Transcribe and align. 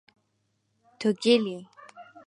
تۆ 0.99 1.09
گێلی! 1.21 1.57